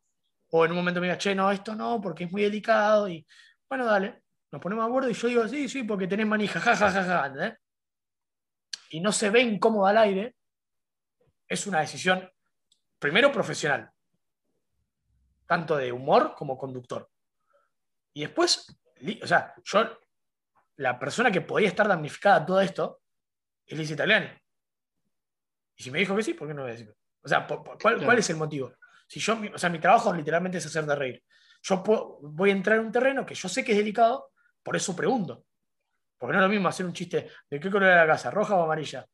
[0.51, 3.09] O en un momento me diga, che, no, esto no, porque es muy delicado.
[3.09, 3.25] Y
[3.67, 6.75] bueno, dale, nos ponemos de acuerdo y yo digo, sí, sí, porque tenés manija, ja,
[6.75, 7.57] ja, ja, ja,
[8.91, 10.35] y no se ve incómodo al aire,
[11.47, 12.29] es una decisión,
[12.99, 13.89] primero profesional,
[15.47, 17.09] tanto de humor como conductor.
[18.13, 18.67] Y después,
[19.21, 19.97] o sea, yo,
[20.75, 23.01] la persona que podía estar damnificada a todo esto
[23.65, 24.29] es Liz Italiani.
[25.77, 26.93] Y si me dijo que sí, ¿por qué no voy a decir?
[27.23, 28.03] O sea, ¿cuál, Claro.
[28.03, 28.73] cuál es el motivo?
[29.07, 31.23] Si yo, o sea, mi trabajo literalmente es hacerte reír.
[31.63, 34.31] Yo puedo- voy a entrar en un terreno que yo sé que es delicado,
[34.63, 35.45] por eso pregunto.
[36.17, 38.55] Porque no es lo mismo hacer un chiste de qué color era la casa, roja
[38.55, 39.05] o amarilla.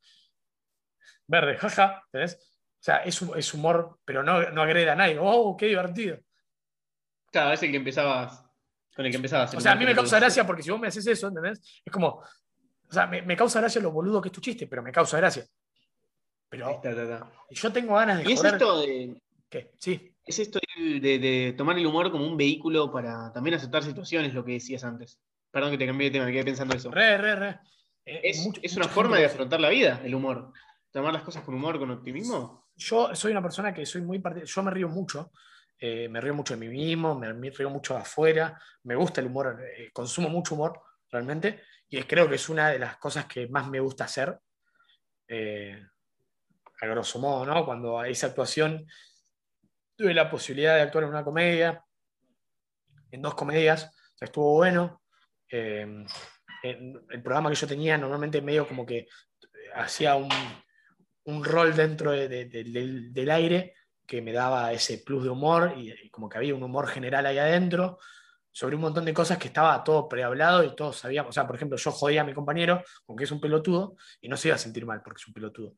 [1.28, 2.36] Verde, jaja, ¿entendés?
[2.80, 5.18] O sea, es, es humor, pero no, no agrede a nadie.
[5.20, 6.18] ¡Oh, qué divertido!
[7.32, 8.44] Cada vez el que empezabas.
[8.96, 9.54] Con el que empezabas.
[9.56, 11.82] O sea, a mí me causa gracia porque si vos me haces eso, ¿entendés?
[11.84, 12.08] Es como.
[12.90, 15.18] O sea, me, me causa gracia lo boludo que es tu chiste, pero me causa
[15.18, 15.46] gracia.
[16.50, 17.32] Pero está, está, está.
[17.50, 18.54] yo tengo ganas de Y es joder.
[18.54, 19.22] esto de.
[19.50, 19.72] ¿Qué?
[19.80, 23.84] Sí, Es esto de, de- de tomar el humor como un vehículo para también aceptar
[23.84, 25.20] situaciones, lo que decías antes.
[25.52, 26.92] Perdón que te cambié de tema, me quedé pensando eso.
[26.92, 27.60] re, re, re.
[28.06, 30.52] Eh, Es, mucho- es una forma de afrontar la vida, el humor.
[30.92, 32.68] Tomar las cosas con humor, con optimismo.
[32.76, 35.32] Yo soy una persona que soy muy parte- Yo me río mucho.
[35.80, 38.60] eh, me río mucho de mí mismo, me, me río mucho de afuera.
[38.84, 40.82] Me gusta el humor, eh, consumo mucho humor
[41.12, 41.62] realmente.
[41.88, 44.40] Y es- creo que es una de las cosas que más me gusta hacer.
[45.28, 45.86] eh,
[46.82, 47.66] a grosso modo, ¿no?
[47.66, 48.86] Cuando esa actuación
[49.96, 51.84] tuve la posibilidad de actuar en una comedia,
[53.12, 55.02] en dos comedias, o sea, estuvo bueno.
[55.50, 56.06] Eh,
[56.64, 59.08] el programa que yo tenía normalmente medio como que
[59.76, 60.30] hacía un,
[61.26, 65.30] un rol dentro de- de- de- del, del aire que me daba ese plus de
[65.30, 68.00] humor y, y como que había un humor general ahí adentro
[68.52, 71.30] sobre un montón de cosas que estaba todo prehablado y todos sabíamos.
[71.30, 74.28] O sea, por ejemplo, yo jodía a mi compañero con que es un pelotudo y
[74.30, 75.76] no se iba a sentir mal porque es un pelotudo.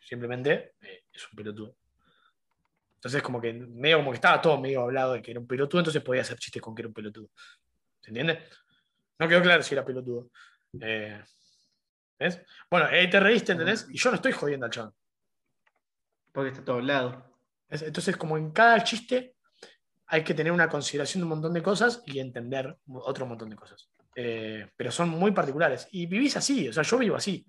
[0.00, 1.76] Simplemente eh, es un pelotudo.
[2.96, 5.80] Entonces, como que medio como que estaba todo medio hablado de que era un pelotudo,
[5.80, 7.30] entonces podía hacer chistes con que era un pelotudo.
[8.00, 8.40] ¿Se entiende?
[9.18, 10.30] No quedó claro si era pelotudo.
[10.80, 11.22] Eh,
[12.18, 12.40] ¿Ves?
[12.70, 13.86] Bueno, ahí te reíste, ¿entendés?
[13.90, 14.94] Y yo no estoy jodiendo al chabón.
[16.32, 17.38] Porque está todo hablado.
[17.68, 17.82] ¿Ves?
[17.82, 19.36] Entonces, como en cada chiste
[20.08, 23.56] hay que tener una consideración de un montón de cosas y entender otro montón de
[23.56, 23.88] cosas.
[24.14, 25.88] Eh, pero son muy particulares.
[25.90, 27.46] Y vivís así, o sea, yo vivo así.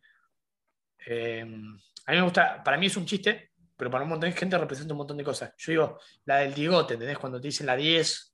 [1.10, 4.36] Eh, a mí me gusta, para mí es un chiste, pero para un montón de
[4.36, 5.54] gente representa un montón de cosas.
[5.58, 7.18] Yo digo, la del Diegote, ¿entendés?
[7.18, 8.34] Cuando te dicen la 10,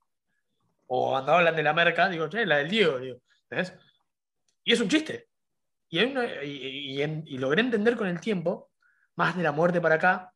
[0.86, 3.74] o cuando hablan de la merca, digo, che, la del Diego, digo, ¿entendés?
[4.64, 5.28] Y es un chiste.
[5.88, 8.72] Y, y- logré entender con el tiempo,
[9.14, 10.32] más de la muerte para acá,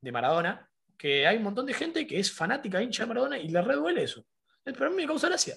[0.00, 3.48] de Maradona, que hay un montón de gente que es fanática, hincha de Maradona y
[3.48, 4.24] le reduele eso.
[4.62, 5.56] Pero a mí me causa gracia.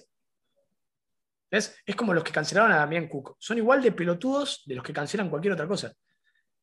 [1.50, 1.76] ¿Ves?
[1.86, 3.36] Es como los que cancelaron a Damián Cook.
[3.38, 5.92] Son igual de pelotudos de los que cancelan cualquier otra cosa.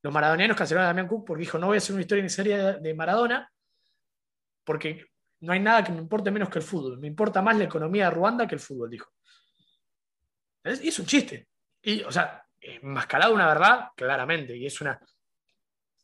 [0.03, 2.73] Los maradonianos cancelaron a Damián Cook porque dijo, no voy a hacer una historia necesaria
[2.73, 3.49] de Maradona
[4.63, 5.05] porque
[5.39, 6.99] no hay nada que me importe menos que el fútbol.
[6.99, 9.09] Me importa más la economía de Ruanda que el fútbol, dijo.
[10.63, 10.83] ¿Ves?
[10.83, 11.47] Y es un chiste.
[11.81, 14.55] Y, o sea, enmascarado una verdad, claramente.
[14.55, 14.99] Y es una,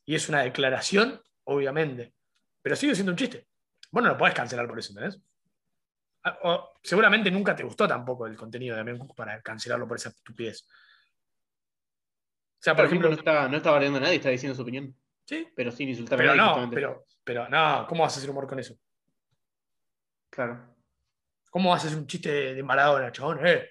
[0.06, 2.14] y es una declaración, obviamente.
[2.62, 3.48] Pero sigue siendo un chiste.
[3.92, 5.22] Vos no podés cancelar por eso, ¿entendés?
[6.24, 10.10] Ah, seguramente nunca te gustó tampoco el contenido de Damián Cook para cancelarlo por esa
[10.10, 10.68] estupidez.
[12.60, 14.94] O sea, por ejemplo, no está, no está bardeando a nadie, está diciendo su opinión.
[15.26, 16.42] sí, Pero sin insultar pero a nadie.
[16.48, 16.76] no, justamente.
[16.76, 18.76] pero, pero no, ¿cómo vas a hacer humor con eso?
[20.30, 20.76] Claro.
[21.50, 23.40] ¿Cómo haces un chiste de, de Maradona, chabón?
[23.48, 23.70] Eh.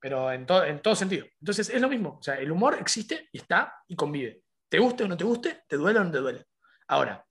[0.00, 1.26] Pero en, to- en todo sentido.
[1.40, 2.18] Entonces es lo mismo.
[2.18, 4.42] O sea, el humor existe y está y convive.
[4.68, 6.46] Te guste o no te guste, te duele o no te duele.
[6.88, 7.26] Ahora,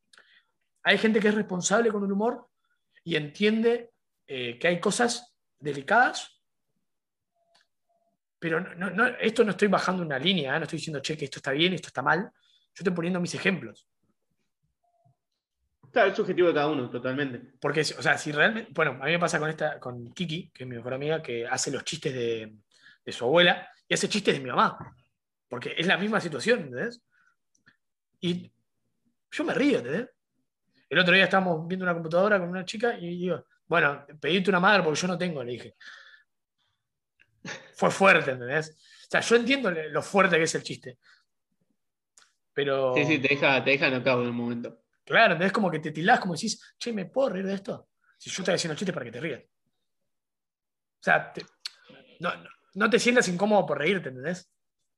[0.83, 2.47] hay gente que es responsable con el humor
[3.03, 3.91] y entiende
[4.27, 6.38] eh, que hay cosas delicadas,
[8.39, 10.59] pero no, no- no- esto no estoy bajando una línea, ¿eh?
[10.59, 12.19] no estoy diciendo, che, que esto está bien, esto está mal.
[12.21, 13.87] Yo estoy poniendo mis ejemplos.
[15.91, 17.53] Claro, es subjetivo de cada uno, totalmente.
[17.59, 18.71] Porque, o sea, si realmente.
[18.73, 21.47] Bueno, a mí me pasa con esta, con Kiki, que es mi mejor amiga, que
[21.47, 22.53] hace los chistes de,
[23.03, 24.77] de su abuela y hace chistes de mi mamá.
[25.47, 27.01] Porque es la misma situación, ¿entendés?
[28.21, 28.51] Y
[29.31, 30.09] yo me río, ¿entendés?
[30.89, 34.59] El otro día estábamos viendo una computadora con una chica y digo, bueno, pedite una
[34.59, 35.75] madre porque yo no tengo, le dije.
[37.79, 38.75] Fue fuerte, ¿entendés?
[39.07, 40.97] O sea, yo entiendo lo fuerte que es el chiste.
[42.53, 42.93] Pero.
[42.93, 44.81] Sí, sí, te deja, te deja en un momento.
[45.05, 45.53] Claro, ¿entendés?
[45.53, 47.87] Como que te tildás, como decís, che, ¿me puedo reír de esto?
[48.17, 49.43] Si yo estoy haciendo chistes para que te rías.
[49.43, 51.45] O sea, te-
[52.19, 54.51] no, no- no te sientas incómodo por reírte, ¿entendés?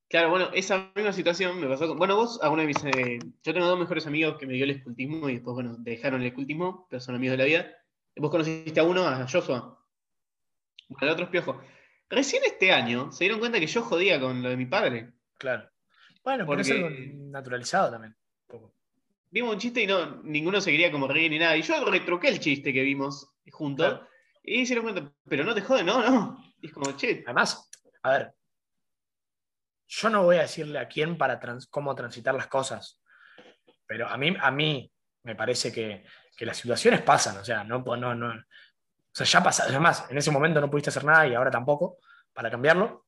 [0.09, 1.99] Claro, bueno, esa misma situación me pasó con.
[1.99, 2.83] Bueno, vos, alguna de mis.
[2.83, 6.21] eh, yo tengo dos mejores amigos que me dio el escultismo y después, bueno, dejaron
[6.21, 7.71] el escultismo, pero son amigos de la vida.
[8.15, 9.77] Vos conociste a uno, a Joshua.
[10.89, 11.61] Bueno, el otro es Piojo.
[12.11, 15.11] Recién este año se dieron cuenta que yo jodía con lo de mi padre.
[15.39, 15.67] Claro.
[16.23, 18.15] Bueno, pero es Porque- algo naturalizado también.
[18.47, 18.75] poco.
[19.31, 21.55] Vimos un chiste y no, ninguno se quería como reír ni nada.
[21.57, 23.87] Y yo retruqué el chiste que vimos juntos.
[23.87, 24.07] Claro.
[24.43, 26.37] Y se dieron cuenta, pero no te jode, no, no.
[26.61, 27.69] Y es como, che, Además,
[28.03, 28.33] a ver,
[29.87, 33.01] yo no voy a decirle a quién para trans- cómo transitar las cosas,
[33.85, 34.91] pero a mí, a mí
[35.23, 36.03] me parece que,
[36.35, 38.33] que las situaciones pasan, o sea, no, no, no,
[39.13, 41.97] o sea, ya pasa, además, en ese momento no pudiste hacer nada y ahora tampoco
[42.33, 43.05] para cambiarlo.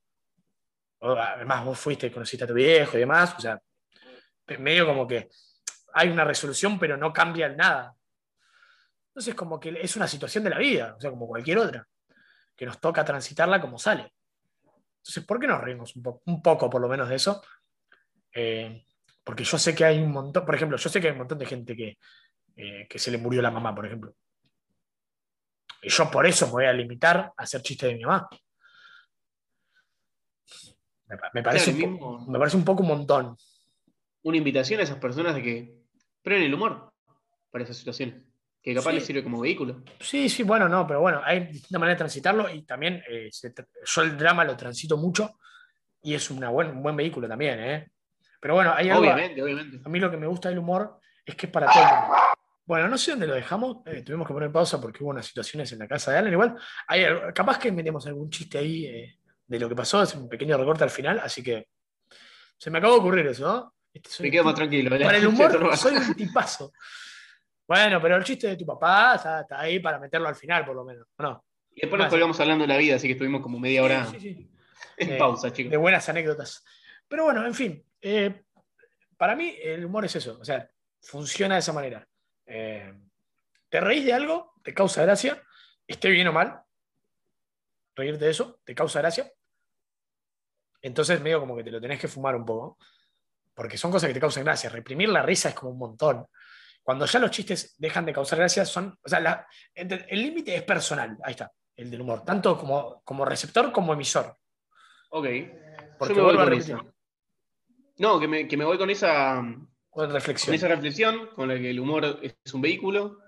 [1.00, 3.60] Además, vos fuiste, conociste a tu viejo y demás, o sea,
[4.60, 5.30] medio como que
[5.94, 7.96] hay una resolución, pero no cambia nada.
[9.10, 11.88] Entonces, como que es una situación de la vida, o sea, como cualquier otra,
[12.56, 14.13] que nos toca transitarla como sale.
[14.98, 17.44] Entonces, ¿por qué nos reímos un poco, por lo menos, de eso?
[18.34, 18.86] Eh,
[19.24, 21.38] Porque yo sé que hay un montón, por ejemplo, yo sé que hay un montón
[21.38, 21.98] de gente que,
[22.56, 24.16] eh, que se le murió la mamá, por ejemplo.
[25.84, 28.28] Y yo por eso me voy a limitar a hacer chistes de mi mamá.
[31.08, 33.38] Me, pa- me parece, Claro, un mismo- me parece un poco un montón.
[34.24, 35.76] Una invitación a esas personas de que
[36.22, 36.93] prueben el humor
[37.52, 38.15] para esas situaciones.
[38.62, 38.96] Que capaz Sí.
[38.96, 39.84] les sirve como vehículo.
[40.00, 43.54] Sí, sí, bueno, no, pero bueno, hay distintas maneras de transitarlo y también eh, se
[43.86, 45.38] yo el drama lo transito mucho
[46.02, 47.91] y es una buen, un buen vehículo también, ¿eh?
[48.39, 49.82] Pero bueno, hay algo, Obviamente, obviamente.
[49.84, 52.15] a mí lo que me gusta del humor es que es para todo el mundo.
[52.65, 55.71] Bueno, no sé dónde lo dejamos, eh, tuvimos que poner pausa porque hubo unas situaciones
[55.73, 56.56] en la casa de Alan, igual,
[56.88, 60.58] hay, capaz que metemos algún chiste ahí eh, de lo que pasó, es un pequeño
[60.58, 61.67] recorte al final, así que
[62.58, 63.76] se me acabó de ocurrir eso, ¿no?
[63.93, 64.89] Este, Me quedo más tranquilo.
[64.89, 66.71] para el humor soy un tipazo.
[67.67, 70.76] Bueno, pero el chiste de tu papá está, está ahí para meterlo al final, por
[70.76, 71.06] lo menos.
[71.17, 71.45] ¿o no?
[71.71, 74.19] Y después nos colgamos hablando de la vida, así que estuvimos como media hora Sí,
[74.19, 74.52] sí, sí.
[74.97, 75.78] en Eh, pausa, De chicos.
[75.78, 76.63] buenas anécdotas.
[77.08, 77.84] Pero bueno, en fin.
[78.02, 78.43] eh,
[79.17, 80.38] para mí el humor es eso.
[80.39, 80.69] O sea,
[81.02, 82.06] funciona de esa manera.
[82.45, 82.93] Eh,
[83.69, 85.41] te reís de algo, te causa gracia,
[85.88, 86.62] esté bien o mal.
[87.95, 89.32] Reírte de eso, te causa gracia.
[90.82, 92.77] Entonces medio como que te lo tenés que fumar un poco.
[93.53, 94.69] Porque son cosas que te causan gracia.
[94.69, 96.25] Reprimir la risa es como un montón.
[96.82, 98.97] Cuando ya los chistes dejan de causar gracia, son.
[99.03, 101.17] O sea, la- el límite es personal.
[101.23, 102.25] Ahí está, el del humor.
[102.25, 104.36] Tanto como, como receptor como emisor.
[105.12, 105.27] Ok.
[105.97, 106.77] Porque Yo me voy a repetir.
[107.99, 109.41] No, que me, que me voy con esa,
[109.93, 110.06] con
[110.56, 113.19] esa reflexión, con la que el humor es un vehículo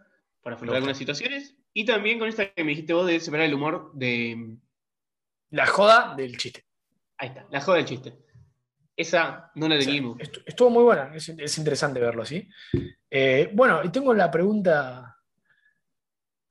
[0.42, 1.56] para afrontar algunas situaciones.
[1.74, 4.58] Y también con esta que me dijiste vos de separar el humor de.
[5.52, 6.66] La joda del chiste.
[7.18, 8.18] Ahí está, la joda del chiste.
[8.98, 10.18] Esa no la O sea, teníamos.
[10.20, 12.48] estu- estuvo muy buena, es, es interesante verlo así.
[13.10, 15.18] Eh, bueno, y tengo la pregunta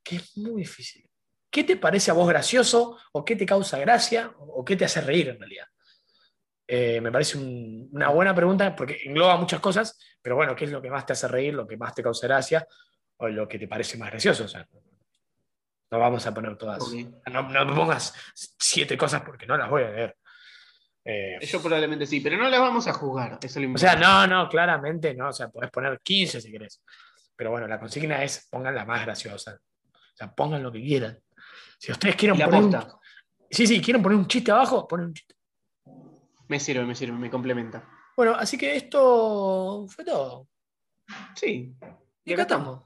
[0.03, 1.09] que es muy difícil.
[1.51, 5.01] ¿Qué te parece a vos gracioso o qué te causa gracia o qué te hace
[5.01, 5.67] reír en realidad?
[6.67, 10.71] Eh, me parece un- una buena pregunta porque engloba muchas cosas, pero bueno, ¿qué es
[10.71, 12.67] lo que más te hace reír, lo que más te causa gracia
[13.19, 14.45] o lo que te parece más gracioso?
[14.45, 14.67] O sea,
[15.91, 16.83] no vamos a poner todas.
[17.31, 18.15] No, no me pongas
[18.59, 20.17] siete cosas porque no las voy a leer.
[21.05, 22.93] Eh, Yo probablemente sí, pero no las vamos a.
[23.43, 25.29] Eso lo o sea, no, no, claramente no.
[25.29, 26.83] O sea, podés poner 15 si querés.
[27.37, 29.61] Pero bueno, la consigna es pongan la más graciosa.
[29.93, 31.19] O sea, pongan lo que quieran.
[31.79, 32.71] Si ustedes quieren poner un,
[33.51, 35.34] sí, sí, quieren poner un chiste abajo, ponen un chiste.
[36.49, 37.89] Me sirve, me sirve, me complementa.
[38.17, 40.49] Bueno, así que esto fue todo.
[41.35, 41.75] Sí.
[42.25, 42.83] Y acá estamos.